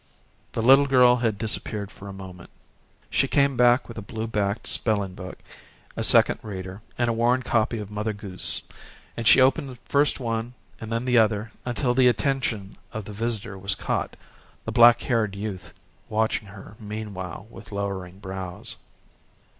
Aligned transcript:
The 0.53 0.63
little 0.63 0.87
girl 0.87 1.17
had 1.17 1.37
disappeared 1.37 1.91
for 1.91 2.07
a 2.07 2.11
moment. 2.11 2.49
She 3.11 3.27
came 3.27 3.55
back 3.55 3.87
with 3.87 3.99
a 3.99 4.01
blue 4.01 4.25
backed 4.25 4.65
spelling 4.65 5.13
book, 5.13 5.37
a 5.95 6.03
second 6.03 6.39
reader 6.41 6.81
and 6.97 7.07
a 7.07 7.13
worn 7.13 7.43
copy 7.43 7.77
of 7.77 7.91
"Mother 7.91 8.11
Goose," 8.11 8.63
and 9.15 9.27
she 9.27 9.39
opened 9.39 9.77
first 9.81 10.19
one 10.19 10.55
and 10.79 10.91
then 10.91 11.05
the 11.05 11.19
other 11.19 11.51
until 11.65 11.93
the 11.93 12.07
attention 12.07 12.77
of 12.91 13.05
the 13.05 13.13
visitor 13.13 13.59
was 13.59 13.75
caught 13.75 14.15
the 14.65 14.71
black 14.71 15.01
haired 15.03 15.35
youth 15.35 15.75
watching 16.09 16.47
her 16.47 16.75
meanwhile 16.79 17.45
with 17.51 17.71
lowering 17.71 18.17
brows. 18.17 18.77